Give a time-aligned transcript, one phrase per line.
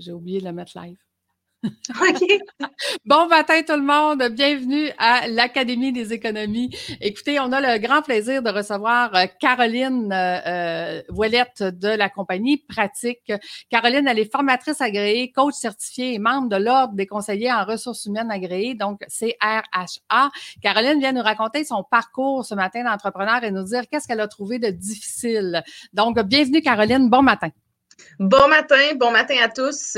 [0.00, 0.96] J'ai oublié de la mettre live.
[3.04, 6.74] bon matin tout le monde, bienvenue à l'Académie des économies.
[7.02, 12.56] Écoutez, on a le grand plaisir de recevoir euh, Caroline euh, euh de la compagnie
[12.66, 13.30] Pratique.
[13.68, 18.06] Caroline, elle est formatrice agréée, coach certifiée et membre de l'Ordre des conseillers en ressources
[18.06, 20.30] humaines agréées, donc CRHA.
[20.62, 24.28] Caroline vient nous raconter son parcours ce matin d'entrepreneur et nous dire qu'est-ce qu'elle a
[24.28, 25.62] trouvé de difficile.
[25.92, 27.50] Donc, bienvenue Caroline, bon matin.
[28.18, 29.96] Bon matin, bon matin à tous.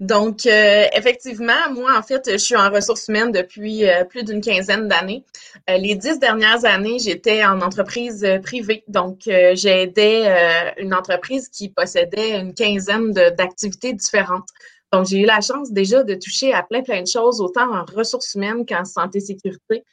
[0.00, 4.40] Donc, euh, effectivement, moi, en fait, je suis en ressources humaines depuis euh, plus d'une
[4.40, 5.24] quinzaine d'années.
[5.70, 8.84] Euh, les dix dernières années, j'étais en entreprise privée.
[8.88, 10.28] Donc, j'ai aidé
[10.78, 14.48] une entreprise qui possédait une quinzaine d'activités différentes.
[14.92, 17.84] Donc, j'ai eu la chance déjà de toucher à plein, plein de choses, autant en
[17.84, 19.84] ressources humaines qu'en santé-sécurité.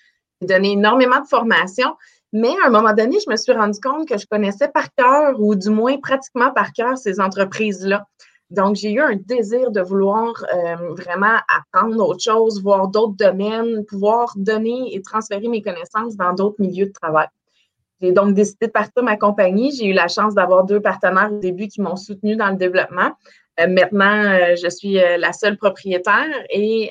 [0.42, 1.96] J'ai donné énormément de formations.
[2.32, 5.40] Mais à un moment donné, je me suis rendu compte que je connaissais par cœur,
[5.40, 8.06] ou du moins pratiquement par cœur, ces entreprises-là.
[8.52, 13.86] Donc, j'ai eu un désir de vouloir euh, vraiment apprendre autre chose, voir d'autres domaines,
[13.86, 17.28] pouvoir donner et transférer mes connaissances dans d'autres milieux de travail.
[18.02, 19.72] J'ai donc décidé de partir ma compagnie.
[19.76, 23.12] J'ai eu la chance d'avoir deux partenaires au début qui m'ont soutenu dans le développement.
[23.60, 26.90] Euh, maintenant, euh, je suis la seule propriétaire et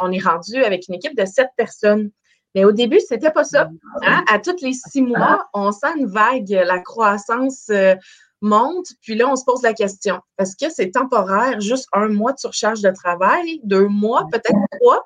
[0.00, 2.10] on est rendu avec une équipe de sept personnes.
[2.54, 3.70] Mais au début, c'était pas ça.
[4.02, 4.24] Hein?
[4.28, 7.94] À tous les six mois, on sent une vague, la croissance euh,
[8.40, 12.32] monte, puis là, on se pose la question est-ce que c'est temporaire, juste un mois
[12.32, 15.04] de surcharge de travail, deux mois, peut-être trois?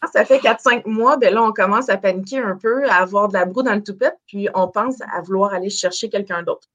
[0.00, 2.96] Quand ça fait quatre, cinq mois, ben là, on commence à paniquer un peu, à
[2.96, 6.42] avoir de la broue dans le toupette, puis on pense à vouloir aller chercher quelqu'un
[6.42, 6.68] d'autre.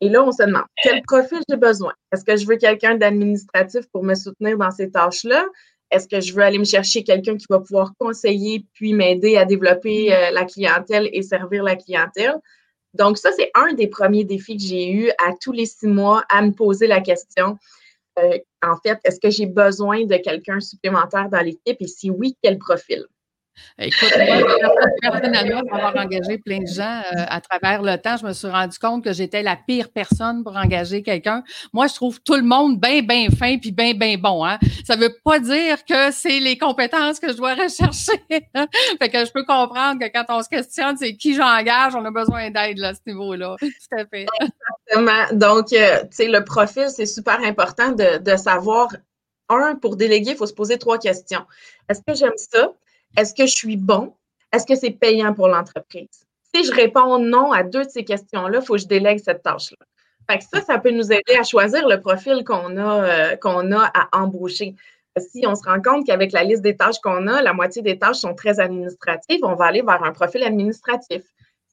[0.00, 1.92] Et là, on se demande quel profil j'ai besoin?
[2.12, 5.44] Est-ce que je veux quelqu'un d'administratif pour me soutenir dans ces tâches-là?
[5.94, 9.44] Est-ce que je veux aller me chercher quelqu'un qui va pouvoir conseiller puis m'aider à
[9.44, 12.34] développer euh, la clientèle et servir la clientèle?
[12.94, 16.24] Donc, ça, c'est un des premiers défis que j'ai eu à tous les six mois
[16.28, 17.56] à me poser la question.
[18.18, 22.36] Euh, en fait, est-ce que j'ai besoin de quelqu'un supplémentaire dans l'équipe et si oui,
[22.42, 23.04] quel profil?
[23.78, 28.26] Écoute, moi, personnellement, pour avoir engagé plein de gens euh, à travers le temps, je
[28.26, 31.42] me suis rendu compte que j'étais la pire personne pour engager quelqu'un.
[31.72, 34.44] Moi, je trouve tout le monde bien, bien fin puis bien, bien bon.
[34.44, 34.58] Hein?
[34.84, 38.20] Ça veut pas dire que c'est les compétences que je dois rechercher.
[38.54, 38.66] Hein.
[39.00, 42.10] Fait que je peux comprendre que quand on se questionne, c'est qui j'engage, on a
[42.10, 43.56] besoin d'aide à ce niveau-là.
[43.62, 44.30] Exactement.
[45.32, 48.88] Donc, euh, tu sais, le profil, c'est super important de, de savoir.
[49.50, 51.44] Un, pour déléguer, il faut se poser trois questions.
[51.88, 52.72] Est-ce que j'aime ça?
[53.16, 54.14] Est-ce que je suis bon?
[54.52, 56.26] Est-ce que c'est payant pour l'entreprise?
[56.54, 59.42] Si je réponds non à deux de ces questions-là, il faut que je délègue cette
[59.42, 59.84] tâche-là.
[60.30, 63.72] Fait que ça, ça peut nous aider à choisir le profil qu'on a, euh, qu'on
[63.72, 64.74] a à embaucher.
[65.18, 67.98] Si on se rend compte qu'avec la liste des tâches qu'on a, la moitié des
[67.98, 71.22] tâches sont très administratives, on va aller vers un profil administratif.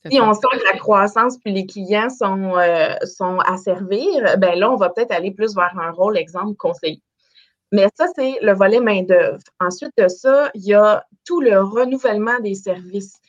[0.10, 4.58] Si on sent que la croissance puis les clients sont, euh, sont à servir, ben
[4.58, 7.02] là, on va peut-être aller plus vers un rôle, exemple, conseiller.
[7.72, 9.40] Mais ça, c'est le volet main-d'œuvre.
[9.60, 13.22] Ensuite de ça, il y a tout le renouvellement des services.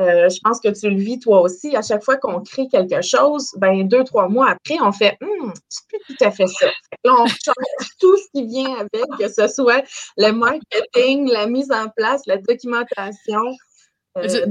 [0.00, 1.74] Euh, je pense que tu le vis toi aussi.
[1.76, 5.52] À chaque fois qu'on crée quelque chose, ben deux, trois mois après, on fait hum,
[5.68, 6.66] c'est plus tout à fait ça.
[7.04, 7.54] Là, on change
[8.00, 9.82] tout ce qui vient avec, que ce soit
[10.16, 13.42] le marketing, la mise en place, la documentation.
[14.18, 14.46] Euh,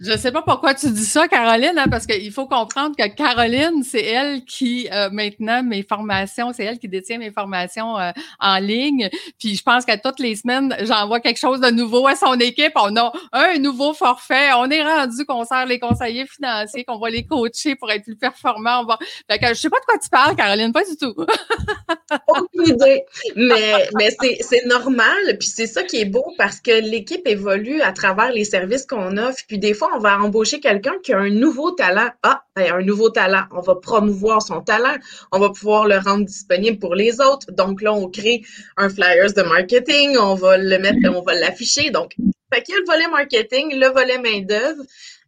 [0.00, 3.06] je ne sais pas pourquoi tu dis ça, Caroline, hein, parce qu'il faut comprendre que
[3.08, 8.10] Caroline, c'est elle qui, euh, maintenant, mes formations, c'est elle qui détient mes formations euh,
[8.40, 9.08] en ligne.
[9.38, 12.72] Puis je pense qu'à toutes les semaines, j'envoie quelque chose de nouveau à son équipe.
[12.76, 14.50] On a un nouveau forfait.
[14.56, 18.16] On est rendu qu'on sert les conseillers financiers, qu'on va les coacher pour être plus
[18.16, 18.82] performants.
[18.82, 18.98] On va...
[19.30, 21.14] Fait que je sais pas de quoi tu parles, Caroline, pas du tout.
[22.28, 23.02] Aucune idée.
[23.36, 24.10] Mais, mais
[24.40, 25.38] c'est normal.
[25.38, 29.16] Puis c'est ça qui est beau parce que l'équipe évolue à travers les services qu'on
[29.16, 29.42] offre?
[29.48, 32.10] Puis des fois, on va embaucher quelqu'un qui a un nouveau talent.
[32.22, 33.44] Ah, ben, un nouveau talent.
[33.52, 34.96] On va promouvoir son talent.
[35.32, 37.50] On va pouvoir le rendre disponible pour les autres.
[37.52, 38.42] Donc là, on crée
[38.76, 40.16] un flyers de marketing.
[40.18, 41.90] On va le mettre, on va l'afficher.
[41.90, 42.14] Donc,
[42.52, 44.82] fait qu'il y a le volet marketing, le volet main-d'œuvre.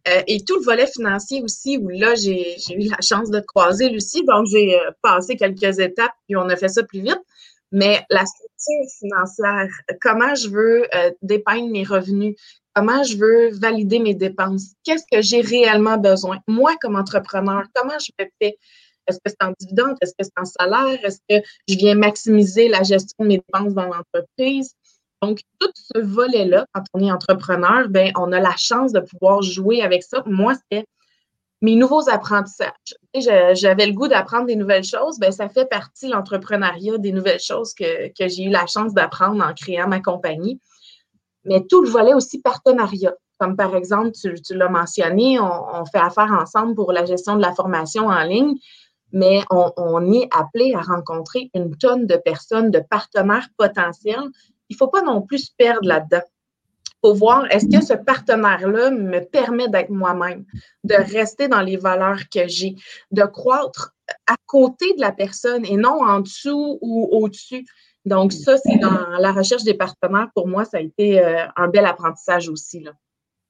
[0.07, 3.89] Euh, et tout le volet financier aussi, où là, j'ai eu la chance de croiser
[3.89, 4.23] Lucie.
[4.23, 7.19] Donc, j'ai euh, passé quelques étapes, puis on a fait ça plus vite.
[7.73, 9.67] Mais la structure financière,
[10.01, 12.35] comment je veux euh, dépeindre mes revenus,
[12.77, 16.37] comment je veux valider mes dépenses, qu'est-ce que j'ai réellement besoin?
[16.47, 18.55] Moi, comme entrepreneur, comment je me fais?
[19.07, 19.95] Est-ce que c'est en dividende?
[19.99, 20.99] Est-ce que c'est en salaire?
[21.03, 24.75] Est-ce que je viens maximiser la gestion de mes dépenses dans l'entreprise?
[25.23, 29.41] Donc, tout ce volet-là, quand on est entrepreneur, ben, on a la chance de pouvoir
[29.41, 30.21] jouer avec ça.
[30.27, 30.85] Moi, c'est
[31.63, 32.69] mes nouveaux apprentissages.
[33.15, 37.73] J'avais le goût d'apprendre des nouvelles choses, ben, ça fait partie, l'entrepreneuriat, des nouvelles choses
[37.73, 40.59] que, que j'ai eu la chance d'apprendre en créant ma compagnie
[41.47, 43.15] mais tout le volet aussi partenariat.
[43.39, 47.53] Comme par exemple, tu, l'as mentionné, on, fait affaire ensemble pour la gestion de la
[47.53, 48.55] formation en ligne.
[49.13, 54.25] mais on, est appelé à rencontrer une tonne de personnes, de partenaires potentiels.
[54.69, 56.23] Il ne faut pas non plus se perdre là-dedans.
[57.01, 60.45] Faut voir, est-ce que ce partenaire-là me permet d'être moi-même,
[60.83, 62.75] de rester dans les valeurs que j'ai,
[63.11, 63.93] de croître
[64.25, 67.65] à côté de la personne et non en dessous ou au-dessus?
[68.07, 70.29] Donc, ça, c'est dans la recherche des partenaires.
[70.33, 72.79] Pour moi, ça a été euh, un bel apprentissage aussi.
[72.79, 72.93] Là.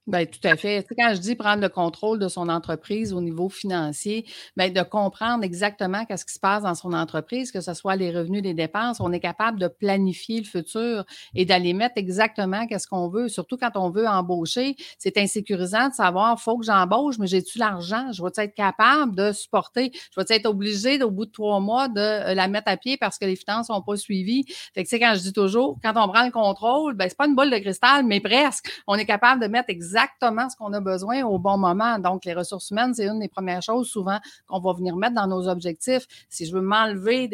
[0.08, 0.84] Bien, tout à fait.
[0.84, 4.26] Tu sais, quand je dis prendre le contrôle de son entreprise au niveau financier,
[4.56, 8.10] bien, de comprendre exactement qu'est-ce qui se passe dans son entreprise, que ce soit les
[8.18, 11.04] revenus, les dépenses, on est capable de planifier le futur
[11.36, 13.28] et d'aller mettre exactement qu'est-ce qu'on veut.
[13.28, 18.10] Surtout quand on veut embaucher, c'est insécurisant de savoir, faut que j'embauche, mais j'ai-tu l'argent?
[18.14, 19.92] Je vais être capable de supporter?
[20.16, 22.96] Je vais être obligé, au bout de trois mois, de euh, la mettre à pied
[22.96, 24.46] parce que les finances sont pas suivies?
[24.74, 27.18] Fait que, tu sais, quand je dis toujours, quand on prend le contrôle, ben, c'est
[27.18, 28.70] pas une boule de cristal, mais presque.
[28.88, 32.00] On est capable de mettre exactement exactement ce qu'on a besoin au bon moment.
[32.00, 35.28] Donc, les ressources humaines, c'est une des premières choses souvent qu'on va venir mettre dans
[35.28, 36.06] nos objectifs.
[36.30, 37.30] Si je veux m'enlever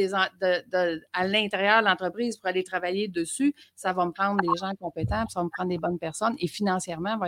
[1.13, 5.25] à l'intérieur de l'entreprise pour aller travailler dessus, ça va me prendre des gens compétents,
[5.30, 7.19] ça va me prendre des bonnes personnes et financièrement,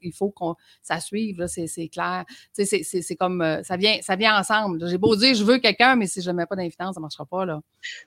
[0.00, 2.24] il faut qu'on ça suive, c'est clair.
[2.52, 4.86] c'est comme, euh, ça vient, ça vient ensemble.
[4.88, 7.02] J'ai beau dire, je veux quelqu'un, mais si je ne mets pas d'influence, ça ne
[7.02, 7.44] marchera pas.
[7.44, 7.60] Là.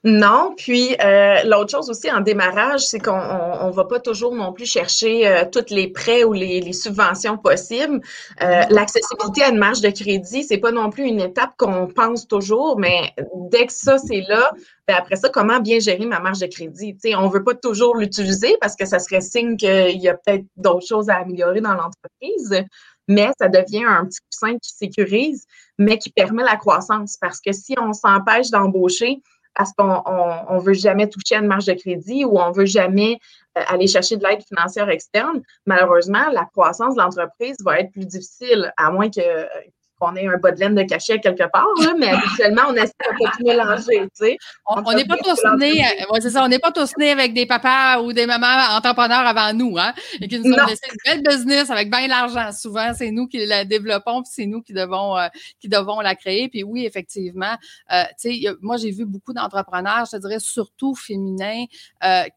[0.04, 4.54] Non, puis euh, l'autre chose aussi en démarrage, c'est qu'on ne va pas toujours non
[4.54, 8.02] plus chercher euh, tous les prêts ou les les subventions possibles.
[8.42, 12.28] Euh, l'accessibilité à une marge de crédit, c'est pas non plus une étape qu'on pense
[12.28, 13.14] toujours, mais
[13.52, 14.52] dès que ça, c'est là,
[14.88, 16.96] ben après ça, comment bien gérer ma marge de crédit?
[17.16, 20.86] on veut pas toujours l'utiliser parce que ça serait signe qu'il y a peut-être d'autres
[20.88, 22.66] choses à améliorer dans l'entreprise,
[23.08, 25.46] mais ça devient un petit coussin qui sécurise,
[25.78, 27.18] mais qui permet la croissance.
[27.20, 29.22] Parce que si on s'empêche d'embaucher,
[29.56, 33.20] parce qu'on on, veut jamais toucher à une marge de crédit ou on veut jamais
[33.56, 38.72] aller chercher de l'aide financière externe, malheureusement, la croissance de l'entreprise va être plus difficile,
[38.78, 39.48] à moins que
[40.00, 41.68] qu'on ait un bas de laine de cachet quelque part,
[41.98, 44.00] mais habituellement, on essaie de pas tout mélanger.
[44.01, 44.38] Tu sais.
[44.66, 47.46] On n'est pas tous nés, euh, c'est ça, on n'est pas tous nés avec des
[47.46, 51.24] papas ou des mamans entrepreneurs avant nous, hein, et qui nous ont laissé une belle
[51.24, 52.51] business avec bien l'argent.
[52.51, 55.28] Souvent, c'est nous qui la développons, puis c'est nous qui devons, euh,
[55.60, 56.50] qui devons la créer.
[56.50, 57.56] Puis oui, effectivement,
[57.92, 61.66] euh, tu sais, moi, j'ai vu beaucoup d'entrepreneurs, je te dirais surtout féminins,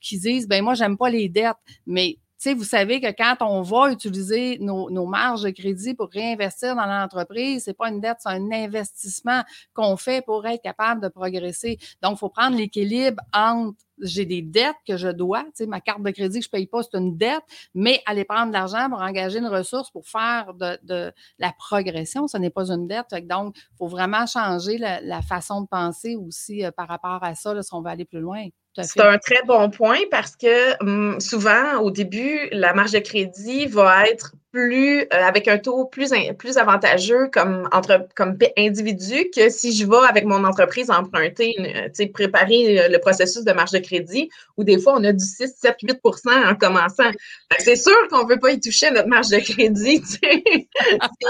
[0.00, 1.56] qui disent, ben moi, j'aime pas les dettes,
[1.86, 2.18] mais
[2.50, 7.64] vous savez que quand on va utiliser nos, marges de crédit pour réinvestir dans l'entreprise,
[7.64, 9.42] c'est pas une dette, c'est un investissement
[9.74, 11.78] qu'on fait pour être capable de progresser.
[12.02, 16.10] Donc, il faut prendre l'équilibre entre j'ai des dettes que je dois, ma carte de
[16.10, 17.44] crédit que je paye pas, c'est une dette,
[17.74, 22.36] mais aller prendre de l'argent pour engager une ressource pour faire de, la progression, ce
[22.36, 23.14] n'est pas une dette.
[23.28, 27.62] Donc, il faut vraiment changer la, façon de penser aussi euh, par rapport à ça,
[27.62, 28.48] si on veut aller plus loin.
[28.80, 33.66] C'est un très bon point parce que hum, souvent, au début, la marge de crédit
[33.66, 39.48] va être plus euh, avec un taux plus, plus avantageux comme, entre, comme individu que
[39.48, 43.78] si je vais avec mon entreprise emprunter, euh, préparer euh, le processus de marge de
[43.78, 47.10] crédit, où des fois on a du 6, 7, 8% en commençant.
[47.58, 50.02] C'est sûr qu'on ne veut pas y toucher notre marge de crédit.
[50.12, 50.68] si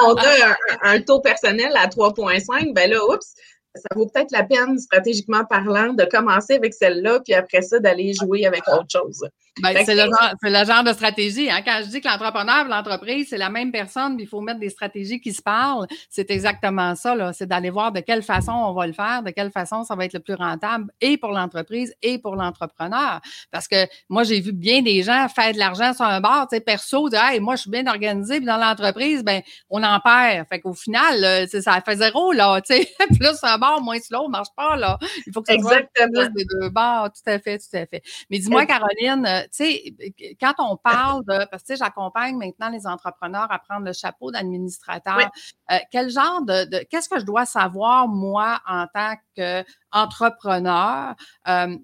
[0.04, 3.34] on a un, un, taux personnel à 3,5, ben là, oups,
[3.74, 8.12] ça vaut peut-être la peine, stratégiquement parlant, de commencer avec celle-là, puis après ça, d'aller
[8.12, 9.24] jouer avec autre chose.
[9.60, 10.04] Ben, c'est le,
[10.42, 11.50] le, genre de stratégie.
[11.50, 11.60] Hein?
[11.62, 14.70] Quand je dis que l'entrepreneur l'entreprise, c'est la même personne, mais il faut mettre des
[14.70, 17.32] stratégies qui se parlent, c'est exactement ça.
[17.34, 20.06] C'est d'aller voir de quelle façon on va le faire, de quelle façon ça va
[20.06, 23.20] être le plus rentable et pour l'entreprise et pour l'entrepreneur.
[23.50, 26.56] Parce que moi, j'ai vu bien des gens faire de l'argent sur un bar, tu
[26.56, 30.00] sais, perso, dire hey, moi, je suis bien organisé, puis dans l'entreprise, ben, on en
[30.00, 30.48] perd.
[30.48, 32.88] Fait qu'au final, ça fait zéro, là, tu sais.
[33.18, 34.98] plus un bar, moins l'autre, marche pas, là.
[35.26, 37.10] Il faut que ça soit plus des deux bars.
[37.12, 38.02] Tout à fait, tout à fait.
[38.28, 39.94] Mais dis-moi, Caroline, tu sais,
[40.40, 45.30] quand on parle de, parce que j'accompagne maintenant les entrepreneurs à prendre le chapeau d'administrateur,
[45.70, 51.14] euh, quel genre de, qu'est-ce que je dois savoir, moi, en tant qu'entrepreneur?
[51.48, 51.76] Euh,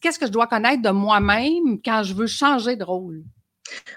[0.00, 3.22] qu'est-ce que je dois connaître de moi-même quand je veux changer de rôle?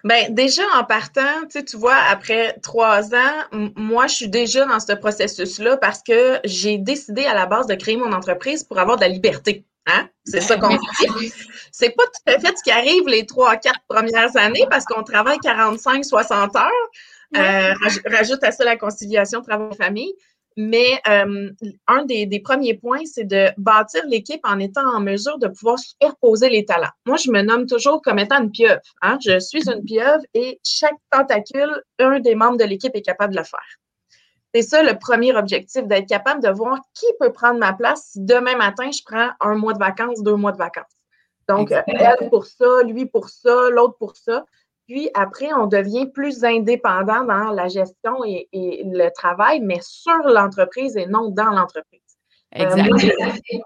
[0.03, 4.93] Bien, déjà en partant, tu vois, après trois ans, moi, je suis déjà dans ce
[4.93, 9.01] processus-là parce que j'ai décidé à la base de créer mon entreprise pour avoir de
[9.01, 9.65] la liberté.
[9.87, 10.09] Hein?
[10.25, 11.33] C'est ça qu'on dit.
[11.71, 15.03] C'est pas tout à fait ce qui arrive les trois, quatre premières années parce qu'on
[15.03, 16.71] travaille 45, 60 heures.
[17.35, 17.73] Euh,
[18.05, 20.13] rajoute à ça la conciliation travail-famille.
[20.59, 21.51] Mais euh,
[21.87, 26.49] un des, premiers points, c'est de bâtir l'équipe en étant en mesure de pouvoir superposer
[26.49, 26.89] les talents.
[27.05, 28.81] Moi, je me nomme toujours comme étant une pieuvre.
[29.03, 29.19] Hein?
[29.23, 33.39] Je suis une pieuvre et chaque tentacule, un des membres de l'équipe est capable de
[33.39, 33.59] le faire.
[34.55, 38.21] C'est ça le premier objectif, d'être capable de voir qui peut prendre ma place si
[38.21, 40.85] demain matin, je prends un mois de vacances, deux mois de vacances.
[41.47, 44.43] Donc, elle pour ça, lui pour ça, l'autre pour ça.
[44.87, 50.95] Puis après, on devient plus indépendant dans la gestion et, le travail, mais sur l'entreprise
[50.95, 52.01] et non dans l'entreprise.
[52.55, 53.65] Euh, Exactement.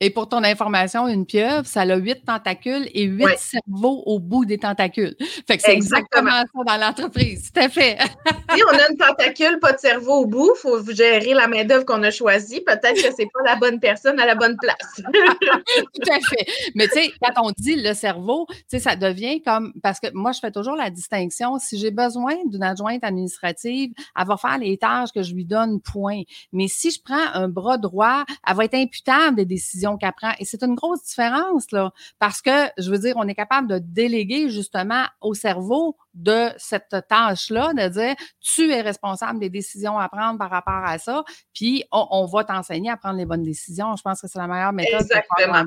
[0.00, 4.44] Et pour ton information, une pieuvre, ça a huit tentacules et huit cerveaux au bout
[4.44, 5.16] des tentacules.
[5.48, 6.30] Fait que c'est exactement.
[6.30, 7.50] ça dans l'entreprise.
[7.52, 7.98] Tout à fait.
[8.54, 11.84] si on a une tentacule, pas de cerveau au bout, il faut gérer la main-d'œuvre
[11.84, 12.60] qu'on a choisie.
[12.60, 14.76] Peut-être que c'est pas la bonne personne à la bonne place.
[15.04, 16.46] Tout à fait.
[16.76, 20.06] Mais tu sais, quand on dit le cerveau, tu sais, ça devient comme parce que
[20.14, 21.58] moi, je fais toujours la distinction.
[21.58, 25.80] Si j'ai besoin d'une adjointe administrative, elle va faire les tâches que je lui donne,
[25.80, 26.22] point.
[26.52, 30.32] Mais si je prends un bras droit, elle va être imputable des décisions qu'elle prend.
[30.38, 33.78] Et c'est une grosse différence, là, parce que, je veux dire, on est capable de
[33.78, 40.08] déléguer justement au cerveau de cette tâche-là, de dire, tu es responsable des décisions à
[40.08, 43.96] prendre par rapport à ça, puis on, va t'enseigner à prendre les bonnes décisions.
[43.96, 45.00] Je pense que c'est la meilleure méthode.
[45.00, 45.64] Exactement.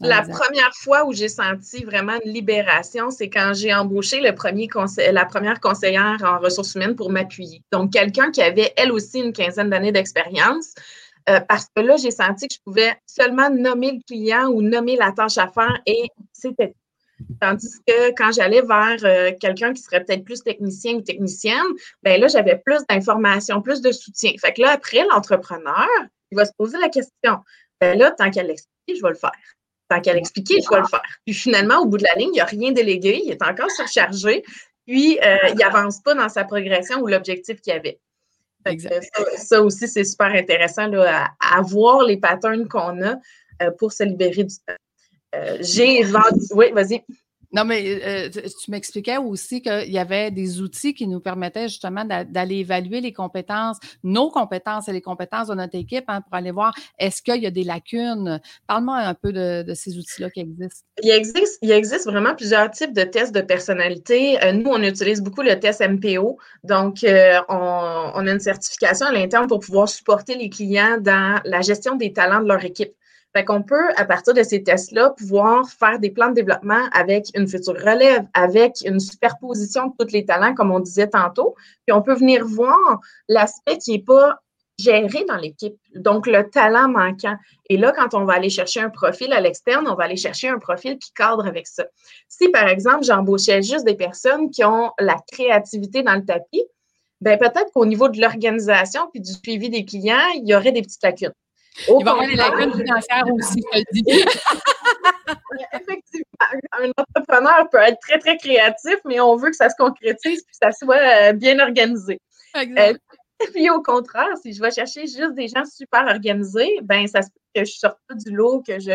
[0.00, 4.68] La première fois où j'ai senti vraiment une libération, c'est quand j'ai embauché le premier
[5.12, 7.62] la première conseillère en ressources humaines pour m'appuyer.
[7.70, 10.74] Donc, quelqu'un qui avait, elle aussi, une quinzaine d'années d'expérience,
[11.28, 14.96] euh, parce que là, j'ai senti que je pouvais seulement nommer le client ou nommer
[14.96, 16.74] la tâche à faire et c'était
[17.40, 21.64] Tandis que quand j'allais vers euh, quelqu'un qui serait peut-être plus technicien ou technicienne,
[22.02, 24.32] ben là, j'avais plus d'informations, plus de soutien.
[24.40, 25.88] Fait que là, après, l'entrepreneur,
[26.30, 27.38] il va se poser la question.
[27.80, 29.32] Ben là, tant qu'elle l'explique, je vais le faire.
[29.88, 31.02] Tant qu'elle explique, je vais le faire.
[31.24, 34.42] Puis finalement, au bout de la ligne, il n'a rien délégué, il est encore surchargé,
[34.86, 38.00] puis euh, il n'avance pas dans sa progression ou l'objectif qu'il avait.
[39.36, 43.16] Ça, aussi, c'est super intéressant là, à, voir les patterns qu'on a
[43.62, 44.74] euh, pour se libérer du temps.
[45.34, 46.46] Euh, j'ai vendu.
[46.54, 47.02] Oui, vas-y.
[47.54, 52.04] Non, mais euh, tu m'expliquais aussi qu'il y avait des outils qui nous permettaient justement
[52.04, 56.50] d'aller évaluer les compétences, nos compétences et les compétences de notre équipe hein, pour aller
[56.50, 58.40] voir est-ce qu'il y a des lacunes?
[58.66, 60.84] Parle-moi un peu de, ces outils-là qui existent.
[61.00, 64.42] Il existe, il existe vraiment plusieurs types de tests de personnalité.
[64.42, 66.36] Euh, nous, on utilise beaucoup le test MPO.
[66.64, 67.54] Donc, euh, on,
[68.14, 72.12] on a une certification à l'interne pour pouvoir supporter les clients dans la gestion des
[72.12, 72.94] talents de leur équipe.
[73.36, 77.26] Fait qu'on peut, à partir de ces tests-là, pouvoir faire des plans de développement avec
[77.34, 81.56] une future relève, avec une superposition de tous les talents, comme on disait tantôt.
[81.84, 84.38] Puis on peut venir voir l'aspect qui n'est pas
[84.78, 87.36] géré dans l'équipe, donc le talent manquant.
[87.70, 90.48] Et là, quand on va aller chercher un profil à l'externe, on va aller chercher
[90.48, 91.84] un profil qui cadre avec ça.
[92.28, 96.64] Si, par exemple, j'embauchais juste des personnes qui ont la créativité dans le tapis,
[97.20, 100.82] bien peut-être qu'au niveau de l'organisation puis du suivi des clients, il y aurait des
[100.82, 101.32] petites lacunes.
[101.88, 104.04] Il va y avoir des lacunes financières aussi, je te le dis.
[105.72, 110.40] Effectivement, un entrepreneur peut être très, très créatif, mais on veut que ça se concrétise
[110.40, 112.20] et que ça soit euh, bien organisé.
[112.54, 113.00] Exact.
[113.42, 117.22] Euh, puis au contraire, si je vais chercher juste des gens super organisés, ben ça
[117.22, 118.92] se peut que je sorte pas du lot, que je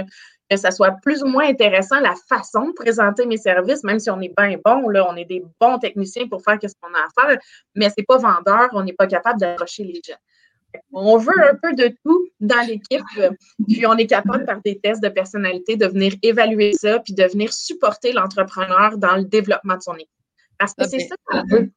[0.50, 4.10] que ça soit plus ou moins intéressant la façon de présenter mes services, même si
[4.10, 6.98] on est bien bon, là, on est des bons techniciens pour faire ce qu'on a
[6.98, 7.40] à faire,
[7.76, 10.18] mais c'est pas vendeur, on n'est pas capable d'approcher les gens.
[10.92, 13.04] On veut un peu de tout dans l'équipe,
[13.68, 17.24] puis on est capable par des tests de personnalité de venir évaluer ça, puis de
[17.24, 20.10] venir supporter l'entrepreneur dans le développement de son équipe.
[20.58, 21.72] Parce que c'est ça qu'on veut.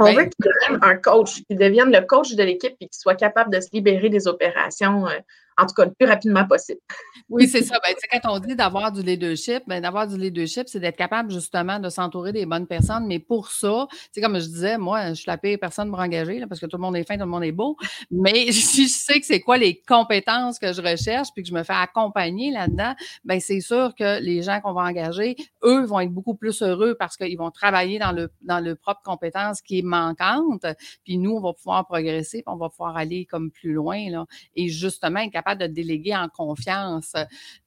[0.00, 3.16] On veut qu'il devienne un coach, qu'il devienne le coach de l'équipe et qu'il soit
[3.16, 5.18] capable de se libérer des opérations euh,
[5.58, 6.80] en tout cas le plus rapidement possible.
[7.28, 7.78] Oui, c'est ça.
[7.84, 11.80] Ben, quand on dit d'avoir du leadership, ben, d'avoir du leadership, c'est d'être capable justement
[11.80, 13.06] de s'entourer des bonnes personnes.
[13.06, 16.40] Mais pour ça, c'est comme je disais, moi, je suis la pire personne pour engager
[16.48, 17.76] parce que tout le monde est fin, tout le monde est beau.
[18.10, 21.54] Mais si je sais que c'est quoi les compétences que je recherche puis que je
[21.54, 26.00] me fais accompagner là-dedans, ben c'est sûr que les gens qu'on va engager, eux, vont
[26.00, 29.80] être beaucoup plus heureux parce qu'ils vont travailler dans le dans le propre compétence qui
[29.80, 30.66] est manquante.
[31.04, 34.26] Puis nous, on va pouvoir progresser, puis on va pouvoir aller comme plus loin là,
[34.54, 37.14] et justement être capable de déléguer en confiance.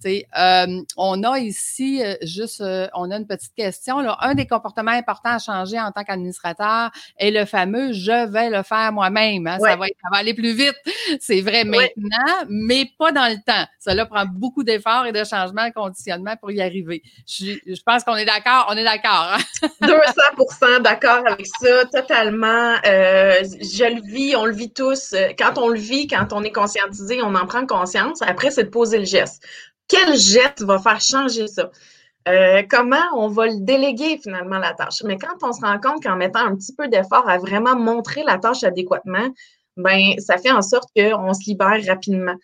[0.06, 4.00] Euh, on a ici euh, juste, euh, on a une petite question.
[4.00, 4.18] Là.
[4.22, 8.64] Un des comportements importants à changer en tant qu'administrateur est le fameux je vais le
[8.64, 9.48] faire moi-même.
[9.48, 9.58] Hein.
[9.60, 9.86] Ça, va
[10.18, 10.76] aller plus vite.
[11.20, 13.66] C'est vrai maintenant, mais pas dans le temps.
[13.80, 17.02] Cela prend beaucoup d'efforts et de changements de conditionnement pour y arriver.
[17.28, 18.68] Je, pense qu'on est d'accord.
[18.70, 19.38] On est d'accord.
[19.82, 19.94] 200
[20.62, 20.80] hein.
[20.84, 22.76] d'accord avec ça, totalement.
[22.84, 25.16] je le vis, on le vit tous.
[25.38, 28.22] Quand on le vit, quand on est conscientisé, on en prend conscience.
[28.22, 29.44] Après, c'est de poser le geste.
[29.88, 31.72] Quel geste va faire changer ça?
[32.28, 35.02] Euh, comment on va le déléguer finalement la tâche?
[35.04, 38.24] Mais quand on se rend compte qu'en mettant un petit peu d'effort à vraiment montrer
[38.24, 39.30] la tâche adéquatement,
[39.78, 42.36] ben ça fait en sorte qu'on se libère rapidement.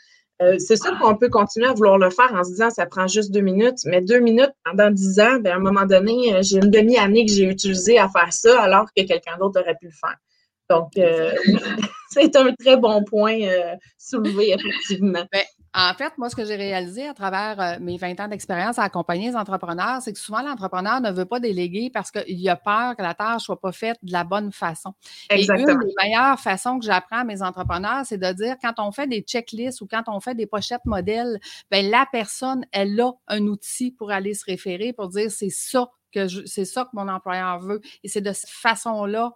[0.41, 3.07] Euh, c'est sûr qu'on peut continuer à vouloir le faire en se disant ça prend
[3.07, 6.41] juste deux minutes, mais deux minutes pendant dix ans, ben, à un moment donné, euh,
[6.41, 9.87] j'ai une demi-année que j'ai utilisée à faire ça alors que quelqu'un d'autre aurait pu
[9.87, 10.17] le faire.
[10.69, 10.91] Donc,
[12.19, 13.37] c'est un très bon point
[13.97, 15.25] soulevé, effectivement.
[15.31, 15.43] Ben,
[15.73, 18.83] En fait, moi, ce que j'ai réalisé à travers euh, mes 20 ans d'expérience à
[18.83, 22.95] accompagner les entrepreneurs, c'est que souvent, l'entrepreneur ne veut pas déléguer parce qu'il a peur
[22.95, 24.93] que la tâche soit pas faite de la bonne façon.
[25.29, 25.67] Exactement.
[25.67, 28.91] Et une des meilleures façons que j'apprends à mes entrepreneurs, c'est de dire quand on
[28.91, 33.11] fait des checklists ou quand on fait des pochettes modèles, ben la personne, elle a
[33.27, 37.07] un outil pour aller se référer, pour dire c'est ça que c'est ça que mon
[37.07, 37.81] employeur veut.
[38.03, 39.33] Et c'est de cette façon-là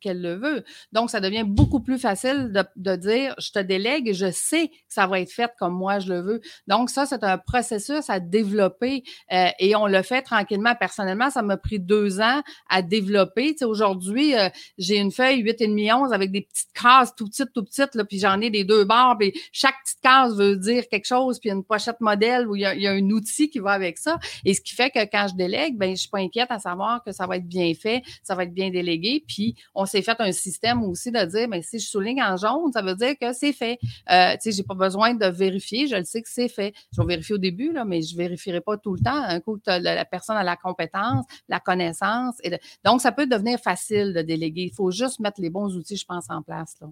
[0.00, 0.64] qu'elle le veut.
[0.92, 5.06] Donc, ça devient beaucoup plus facile de, dire, je te délègue, je sais que ça
[5.06, 6.40] va être fait comme moi je le veux.
[6.66, 10.74] Donc, ça, c'est un processus à développer euh, et on le fait tranquillement.
[10.74, 13.54] Personnellement, ça m'a pris deux ans à développer.
[13.62, 17.94] Aujourd'hui, euh, j'ai une feuille 8,5 11 avec des petites cases tout petites, tout petites,
[17.94, 21.38] là, puis j'en ai des deux barres, puis chaque petite case veut dire quelque chose,
[21.38, 23.72] puis une pochette modèle où il y, a, il y, a, un outil qui va
[23.72, 24.18] avec ça.
[24.44, 27.02] Et ce qui fait que quand je délègue, ben je suis pas inquiète à savoir
[27.04, 30.16] que ça va être bien fait, ça va être bien délégué, puis on s'est fait
[30.18, 33.14] un système aussi de dire, mais ben, si je souligne en jaune, ça veut dire
[33.20, 33.78] que c'est fait.
[34.10, 36.72] Euh, tu sais, j'ai pas besoin de vérifier, je le sais que c'est fait.
[36.92, 39.14] Je vais vérifier au début, là, mais je vérifierai pas tout le temps.
[39.14, 42.36] Un coup, la, personne a la compétence, la connaissance.
[42.42, 44.62] Et Donc, ça peut devenir facile de déléguer.
[44.62, 46.74] Il faut juste mettre les bons outils, je pense, en place.
[46.80, 46.88] Là.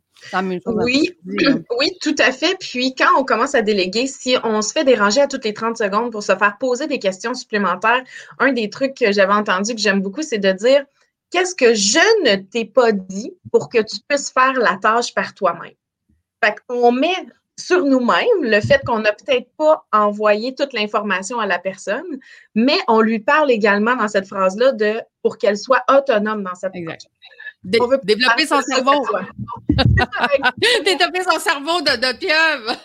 [0.67, 1.11] oui,
[1.79, 2.57] oui, tout à fait.
[2.59, 5.77] Puis, quand on commence à déléguer, si on se fait déranger à toutes les 30
[5.77, 8.03] secondes pour se faire poser des questions supplémentaires,
[8.39, 10.85] un des trucs que j'avais entendu que j'aime beaucoup, c'est de dire
[11.33, 15.35] qu'est-ce que je ne t'ai pas dit pour que tu puisses faire la tâche par
[15.35, 15.75] toi-même?
[16.45, 17.27] Fait qu'on met
[17.59, 22.19] sur nous-mêmes le fait qu'on n'a peut-être pas envoyé toute l'information à la personne,
[22.55, 26.75] mais on lui parle également dans cette phrase-là de pour qu'elle soit autonome dans cette
[27.65, 29.07] développer son cerveau.
[30.85, 32.77] développer son cerveau de, de pieuvre.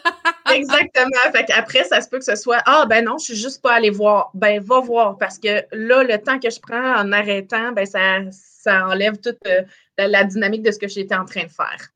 [0.54, 1.32] Exactement.
[1.34, 3.74] Fait après, ça se peut que ce soit Ah, ben non, je suis juste pas
[3.74, 4.30] allée voir.
[4.34, 5.18] Ben, va voir.
[5.18, 9.40] Parce que là, le temps que je prends en arrêtant, ben, ça, ça enlève toute
[9.48, 9.64] euh,
[9.98, 11.90] la dynamique de ce que j'étais en train de faire.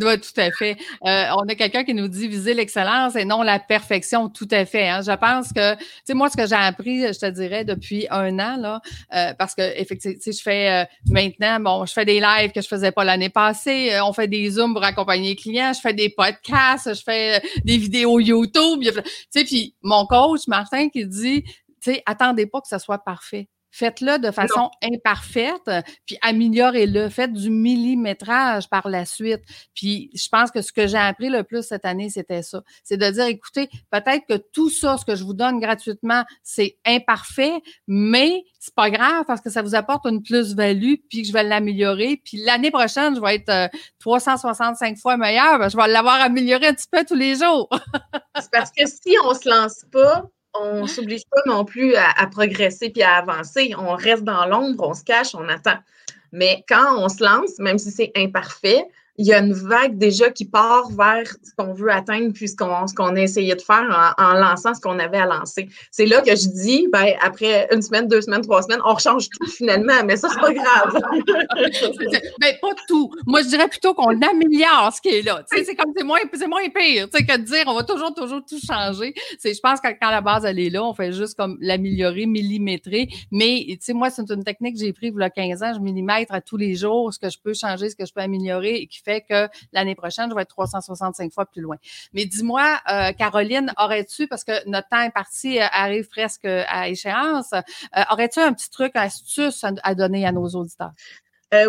[0.00, 0.76] Oui, tout à fait.
[1.06, 4.64] Euh, on a quelqu'un qui nous dit viser l'excellence et non la perfection, tout à
[4.64, 4.88] fait.
[4.88, 5.00] Hein.
[5.02, 8.38] Je pense que, tu sais, moi, ce que j'ai appris, je te dirais, depuis un
[8.38, 8.80] an, là,
[9.14, 12.68] euh, parce que, effectivement, je fais euh, maintenant, bon, je fais des lives que je
[12.68, 16.10] faisais pas l'année passée, on fait des Zooms pour accompagner les clients, je fais des
[16.10, 21.54] podcasts, je fais des vidéos YouTube, tu sais, puis mon coach, Martin, qui dit, tu
[21.80, 23.48] sais, attendez pas que ça soit parfait.
[23.70, 25.70] Faites-le de façon imparfaite,
[26.06, 27.08] puis améliorez-le.
[27.08, 29.42] Faites du millimétrage par la suite.
[29.74, 32.62] Puis je pense que ce que j'ai appris le plus cette année, c'était ça.
[32.82, 36.78] C'est de dire, écoutez, peut-être que tout ça, ce que je vous donne gratuitement, c'est
[36.86, 41.32] imparfait, mais c'est pas grave parce que ça vous apporte une plus-value, puis que je
[41.32, 42.20] vais l'améliorer.
[42.24, 45.58] Puis l'année prochaine, je vais être 365 euh, fois meilleur.
[45.58, 47.68] Ben, je vais l'avoir amélioré un petit peu tous les jours.
[48.40, 50.24] c'est parce que si on se lance pas,
[50.60, 53.74] on ne s'oblige pas non plus à, progresser puis à avancer.
[53.78, 55.78] On reste dans l'ombre, on se cache, on attend.
[56.32, 58.84] Mais quand on se lance, même si c'est imparfait,
[59.18, 62.56] il y a une vague déjà qui part vers ce qu'on veut atteindre puis ce
[62.56, 65.68] qu'on a essayé de faire en, lançant ce qu'on avait à lancer.
[65.90, 69.28] C'est là que je dis, ben, après une semaine, deux semaines, trois semaines, on change
[69.28, 70.98] tout finalement, mais ça, c'est pas grave.
[72.40, 73.10] ben, pas tout.
[73.26, 75.42] Moi, je dirais plutôt qu'on améliore ce qui est là.
[75.48, 79.14] c'est comme c'est moins, moins pire que de dire on va toujours, toujours tout changer.
[79.42, 83.08] Je pense que quand la base, elle est là, on fait juste comme l'améliorer, millimétrer.
[83.30, 85.72] Mais tu moi, c'est une technique que j'ai prise il y a 15 ans.
[85.74, 88.20] Je millimètre à tous les jours ce que je peux changer, ce que je peux
[88.20, 91.76] améliorer et qui fait que l'année prochaine, je vais être 365 fois plus loin.
[92.12, 96.88] Mais dis-moi, euh, Caroline, aurais-tu, parce que notre temps est parti, euh, arrive presque à
[96.88, 100.92] échéance, euh, aurais-tu un petit truc, astuce à, donner à nos auditeurs?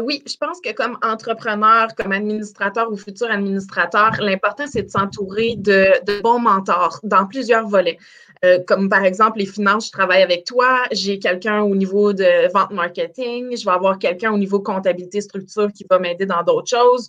[0.02, 5.56] Oui, je pense que comme entrepreneur, comme administrateur ou futur administrateur, l'important, c'est de s'entourer
[5.58, 7.98] de, bons mentors dans plusieurs volets.
[8.68, 12.72] comme par exemple les finances, je travaille avec toi, j'ai quelqu'un au niveau de vente
[12.72, 17.08] marketing, je vais avoir quelqu'un au niveau comptabilité structure qui va m'aider dans d'autres choses.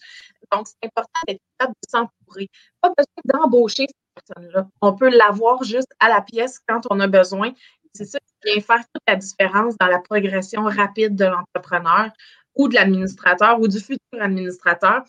[0.53, 2.49] Donc, c'est important d'être capable de s'entourer.
[2.81, 4.69] Pas besoin d'embaucher cette personne-là.
[4.81, 7.53] On peut l'avoir juste à la pièce quand on a besoin.
[7.95, 12.11] C'est ça qui vient faire toute la différence dans la progression rapide de l'entrepreneur
[12.55, 15.03] ou de l'administrateur ou du futur administrateur.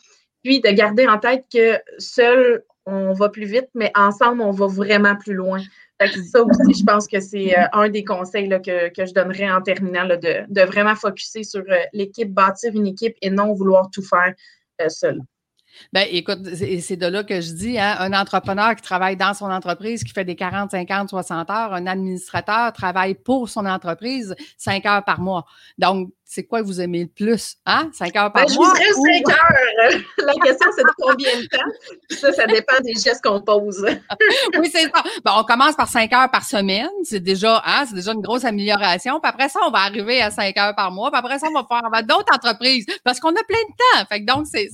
[0.44, 4.68] Puis de garder en tête que seul, on va plus vite, mais ensemble, on va
[4.68, 5.60] vraiment plus loin.
[6.00, 10.08] ça aussi, je pense que c'est euh, un des conseils que, je donnerais en terminant,
[10.08, 14.34] de, de, vraiment focuser sur euh, l'équipe, bâtir une équipe et non vouloir tout faire
[14.82, 15.22] euh, seul.
[15.94, 19.46] Ben, écoute, c'est de là que je dis, hein, un entrepreneur qui travaille dans son
[19.46, 24.86] entreprise, qui fait des 40, 50, 60 heures, un administrateur travaille pour son entreprise 5
[24.86, 25.46] heures par mois.
[25.78, 27.58] Donc, c'est quoi que vous aimez le plus?
[27.66, 27.90] Hein?
[27.92, 28.74] Cinq heures par ben, mois?
[28.74, 30.02] Je vous cinq heures.
[30.20, 31.58] La question, c'est de combien de temps?
[32.10, 33.86] Ça, ça dépend des gestes qu'on pose.
[34.58, 35.04] oui, c'est ça.
[35.26, 36.88] Ben, on commence par cinq heures par semaine.
[37.04, 39.20] C'est déjà, hein, c'est déjà une grosse amélioration.
[39.20, 41.12] Puis après ça, on va arriver à cinq heures par mois.
[41.12, 44.06] Puis après ça, on va faire d'autres entreprises parce qu'on a plein de temps.
[44.08, 44.70] Fait que donc, c'est,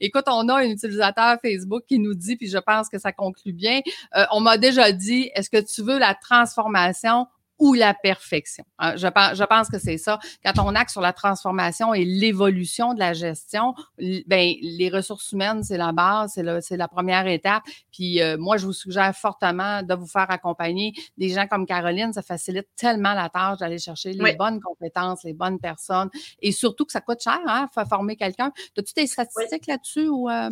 [0.00, 3.52] écoute, on a un utilisateur Facebook qui nous dit, puis je pense que ça conclut
[3.52, 3.80] bien.
[4.16, 7.26] Euh, on m'a déjà dit, est-ce que tu veux la transformation
[7.60, 8.64] ou la perfection.
[8.78, 10.18] Hein, je pense, je pense que c'est ça.
[10.44, 15.62] Quand on acte sur la transformation et l'évolution de la gestion, ben les ressources humaines,
[15.62, 17.62] c'est la base, c'est c'est la première étape.
[17.92, 22.12] Puis euh, moi, je vous suggère fortement de vous faire accompagner des gens comme Caroline.
[22.12, 26.08] Ça facilite tellement la tâche d'aller chercher les bonnes compétences, les bonnes personnes,
[26.40, 28.52] et surtout que ça coûte cher, hein, former quelqu'un.
[28.78, 30.48] As-tu des statistiques là-dessus ou euh?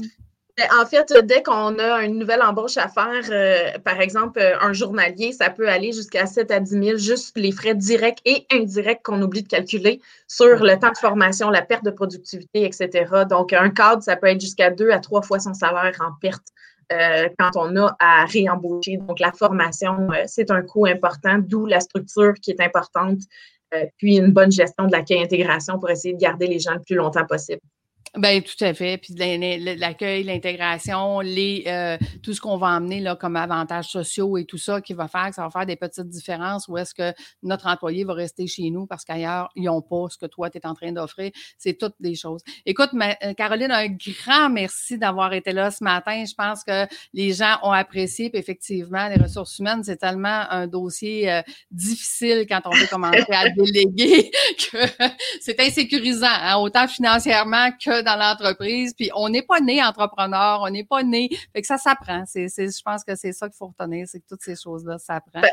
[0.72, 4.72] En fait, dès qu'on a une nouvelle embauche à faire, euh, par exemple, euh, un
[4.72, 9.02] journalier, ça peut aller jusqu'à 7 à 10 000, juste les frais directs et indirects
[9.04, 13.24] qu'on oublie de calculer sur le temps de formation, la perte de productivité, etc.
[13.30, 16.48] Donc, un cadre, ça peut être jusqu'à deux à trois fois son salaire en perte
[16.92, 18.96] euh, quand on a à réembaucher.
[18.96, 23.20] Donc, la formation, c'est un coût important, d'où la structure qui est importante,
[23.98, 26.96] puis une bonne gestion de la intégration pour essayer de garder les gens le plus
[26.96, 27.60] longtemps possible.
[28.16, 28.96] Ben tout à fait.
[28.96, 34.44] Puis l'accueil, l'intégration, les euh, tout ce qu'on va emmener là comme avantages sociaux et
[34.44, 37.12] tout ça qui va faire que ça va faire des petites différences où est-ce que
[37.42, 40.56] notre employé va rester chez nous parce qu'ailleurs ils n'ont pas ce que toi tu
[40.56, 41.30] es en train d'offrir.
[41.58, 42.40] C'est toutes des choses.
[42.64, 46.24] Écoute, euh, Caroline, un grand merci d'avoir été là ce matin.
[46.26, 48.30] Je pense que les gens ont apprécié.
[48.30, 53.26] Puis effectivement, les ressources humaines, c'est tellement un dossier euh, difficile quand on veut commencer
[53.28, 54.30] à déléguer
[54.72, 54.78] que
[55.40, 58.94] c'est insécurisant, hein, autant financièrement que dans l'entreprise.
[58.94, 61.28] Puis on n'est pas né entrepreneur, on n'est pas né.
[61.52, 62.24] Fait que ça s'apprend.
[62.26, 65.40] C'est, je pense que c'est ça qu'il faut retenir, c'est que toutes ces choses-là s'apprend.
[65.40, 65.50] Ben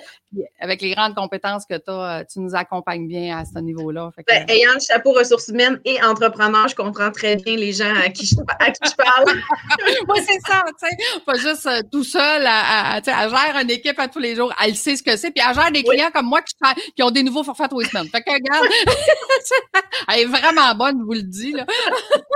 [0.60, 4.12] avec les grandes compétences que tu as, euh, tu nous accompagnes bien à ce niveau-là.
[4.28, 8.10] Ben, ayant le chapeau ressources humaines et entrepreneur, je comprends très bien les gens à
[8.10, 9.26] qui je, parle.
[10.10, 11.22] oui, c'est ça, tu sais.
[11.26, 14.54] Pas juste euh, tout seul à, à, à, gérer une équipe à tous les jours.
[14.64, 15.32] Elle sait ce que c'est.
[15.32, 16.56] Puis elle gère des clients comme moi qui,
[16.96, 18.08] qui ont des nouveaux forfaits tous les semaines.
[18.08, 18.66] Fait que regarde,
[20.14, 21.52] elle est vraiment bonne, je vous le dis.
[21.52, 21.66] Là.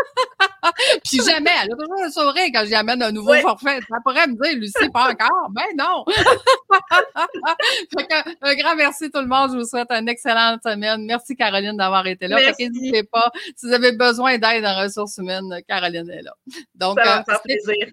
[1.03, 3.79] Puis jamais, elle a toujours un sourire quand j'y amène un nouveau forfait.
[3.89, 5.49] Ça pourrait me dire, Lucie, pas encore?
[5.51, 6.03] Ben non.
[8.41, 9.51] un grand merci tout le monde.
[9.53, 11.05] Je vous souhaite une excellente semaine.
[11.05, 12.37] Merci Caroline d'avoir été là.
[12.59, 13.31] N'hésitez pas.
[13.55, 16.35] Si vous avez besoin d'aide en ressources humaines, Caroline est là.
[16.75, 17.87] Donc, ça va euh, plaisir.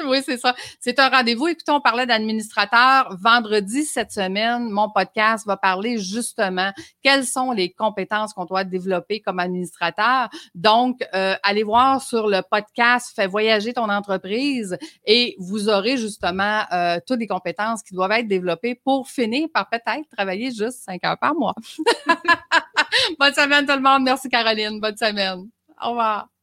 [0.06, 0.54] Oui, c'est ça.
[0.80, 1.48] C'est un rendez-vous.
[1.48, 3.16] Écoutez, on parlait d'administrateur.
[3.20, 9.20] Vendredi cette semaine, mon podcast va parler justement quelles sont les compétences qu'on doit développer
[9.20, 10.28] comme administrateur.
[10.54, 16.62] Donc, euh, allez voir sur le podcast Fais voyager ton entreprise et vous aurez justement
[16.72, 21.04] euh, toutes les compétences qui doivent être développées pour finir par peut-être travailler juste cinq
[21.04, 21.54] heures par mois.
[23.18, 24.02] Bonne semaine tout le monde.
[24.02, 24.80] Merci Caroline.
[24.80, 25.48] Bonne semaine.
[25.82, 26.39] Au revoir.